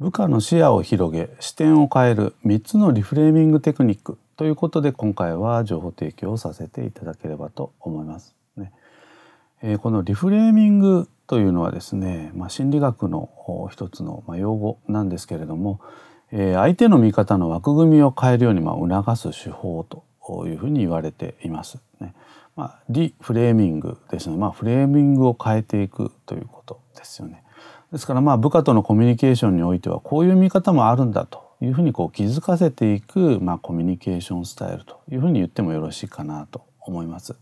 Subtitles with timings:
[0.00, 8.34] 部下の視野を広げ視点を変える3つのリフレーミングテクニックということで今回は情報提供をさせていただければと思います。
[8.56, 8.72] ね
[9.62, 13.30] えー、このリフレーミングというのはですね、まあ、心理学の
[13.70, 15.80] 一つの用語なんですけれども、
[16.32, 20.04] えー、相手の見方の枠組みを変えるようにまあ促す手法と
[20.48, 21.78] いうふうに言われています。
[22.00, 22.14] ね
[22.56, 27.43] まあ、リフレーミングですね、まあ、フレーミングを変えていくということですよね。
[27.92, 37.36] ですからまあ部下とのコミュニケーションにおいてはこういう見方もあるんだというふうにこう気づかせていく、まあ、コミュニケーションスタイルというふうに言ってもよろしいかなと思います。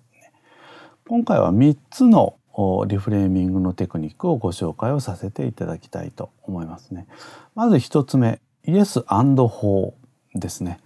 [1.09, 2.36] 今回は3つの
[2.86, 7.06] リフレーミングのテクニックをご紹介をさせていただきたいと思いますね。
[7.55, 9.95] まず1つ目イエス法
[10.34, 10.78] ですね。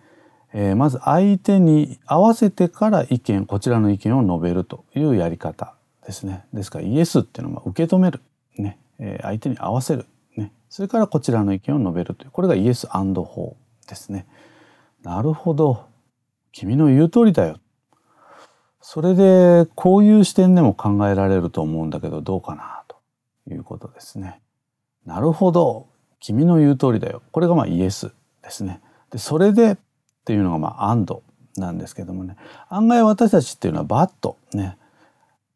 [0.52, 5.74] えー、まず相手に合わせてから意見こちらの意見を述べるというやり方
[6.06, 6.44] ですね。
[6.54, 8.20] ですからイエスっていうのは受け止める
[8.56, 13.56] ね相手に合わせる、ね、それからこちらの意見を述べるというこれがイエス法
[13.88, 14.26] ですね。
[15.02, 15.86] なるほど
[16.52, 17.58] 君の言う通りだよ。
[18.80, 22.96] それでこういう視点でも考えられると思うんだけどどうかなと
[23.50, 24.40] いうことですね。
[25.04, 25.88] なるほど
[26.20, 27.22] 君の言う通りだよ。
[27.32, 28.80] これがまあイエスですね。
[29.10, 29.76] でそれでっ
[30.24, 31.22] ていうのがまあアンド
[31.56, 32.36] なんですけどもね
[32.68, 34.76] 案外私たちっていうのはバットね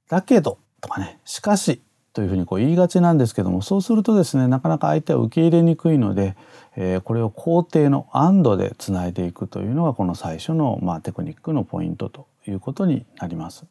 [0.08, 6.36] だけどとかねしかしというふうにこう言いがちなんですけどもそうするとですねなかなか相手は受け入れにくいので、
[6.76, 13.64] えー、これを肯定の「アンド」でつないでいくというのがこの最初の、まあ、テクニックのポイントということになります。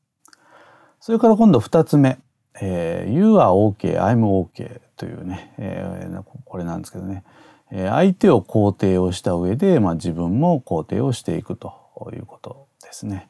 [1.01, 2.19] それから今度2つ目
[2.61, 7.23] 「えー、You are OK I'm OK」というね、えー、これなんですけどね
[7.71, 11.71] 相手を肯定をした上で、まあ、自分も肯定をしていくと
[12.13, 13.29] いうことですね。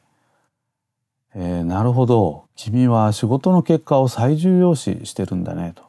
[1.34, 2.46] えー、なるほど。
[2.56, 5.84] 君は仕事の結果を最重要視してるんだねと。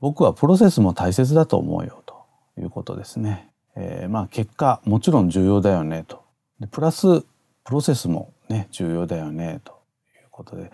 [0.00, 2.18] 僕はプロセスも大切だと思うよと。
[2.60, 3.48] いうことですね。
[3.76, 6.22] えー、まあ結果もちろん重要だよねと。
[6.60, 7.22] でプラス
[7.64, 9.78] プロセスもね重要だよねと。
[10.14, 10.70] いうことで、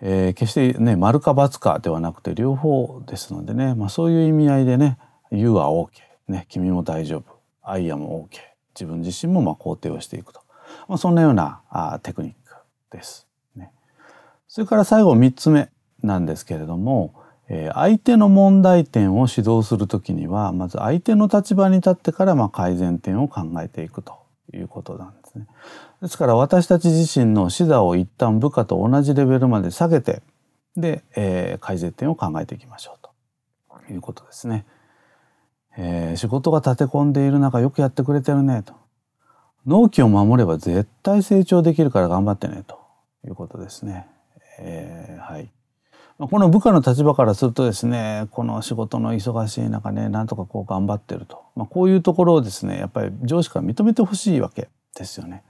[0.00, 4.98] えー、決してね丸か×かではなくて両方ですのでね、まあ、そういう意味合いでね
[5.30, 5.88] 「You are OK」
[6.28, 7.24] ね「君も大丈夫」
[7.62, 8.28] 「I am OK」
[8.74, 10.40] 自分自身もまあ肯定をしていくと、
[10.88, 12.39] まあ、そんなようなあテクニック。
[12.90, 13.26] です。
[13.54, 13.72] ね、
[14.48, 15.70] それから最後3つ目
[16.02, 17.14] なんですけれども、
[17.48, 24.20] えー、相手の問題点を指導する時にはまず相手の立場に立ってからまあ改善点を考えていくと
[24.54, 25.46] いうことなんですね。
[26.00, 30.22] ですから私たち自身の視座を一旦部下と同じレベルまで下げて
[30.76, 33.08] で、えー、改善点を考えていきましょう
[33.76, 34.64] ということですね。
[35.76, 38.74] えー、仕事が立て込んでいる中よくやってくれてるねと。
[39.66, 42.79] 納期を守れば絶対成長できるから頑張ってねと
[43.26, 44.06] いうことですね。
[44.58, 45.50] えー、はい。
[46.28, 55.42] この部下の立場からするとですねこの仕事の忙しい中ねなんとかこう頑張ってると、まあ、こういうところをですねやっぱり上司から認めてほしいわけですよね。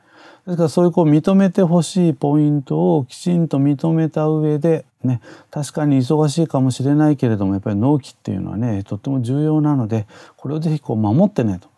[0.46, 5.20] ですからそういうこう認めてほしいポイントをきちんと認めた上でね
[5.50, 10.06] 確かに忙しいかもしれないけれどもやっぱり納期っていうのはねとっても重要なので
[10.36, 11.68] これをぜひこう守ってねと。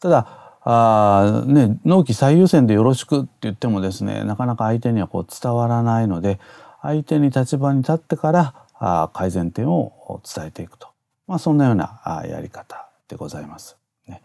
[0.00, 6.40] ただあね、納期最優先でよろしくって言ってもですねなかなか相手にはこう伝わらないので
[6.80, 10.88] 相手に立場に立ってからあ改善点を伝えていくと、
[11.26, 13.76] まあ、そんなようなあやり方でございます。
[14.06, 14.22] ね。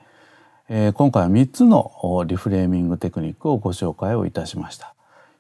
[0.70, 4.96] えー、今回は3つのリフレーミングテクニックをご紹介をいたしました。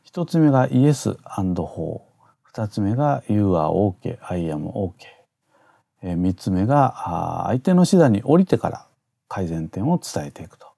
[0.06, 2.06] 1つ目がイエス法
[2.54, 4.92] 2つ目が You are OK I am OK
[6.04, 8.86] 3つ目が相手の視座に降りてから
[9.28, 10.69] 改善点を伝えていくと。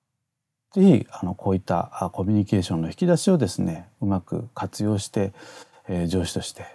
[0.74, 5.34] ぜひあのこういったコミュニケーションの引き出しをですねうまく活用して、
[5.88, 6.66] えー、上司として、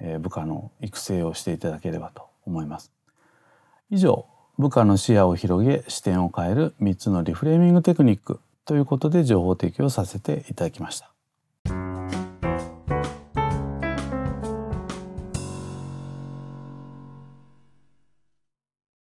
[0.00, 2.90] えー、部下の育成をしていただければと思います。
[3.90, 4.26] 以上
[4.58, 11.11] 部下の視野を広げ視点を変える3つのリフレーミングテクニックということで情報提供させていただきました。